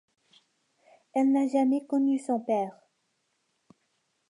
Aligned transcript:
Elle 1.13 1.31
n'a 1.31 1.47
jamais 1.47 1.85
connu 1.85 2.17
son 2.17 2.39
père. 2.39 2.75